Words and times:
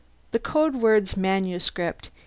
"The 0.31 0.39
code 0.39 0.77
word's 0.77 1.15
manuscript. 1.15 2.09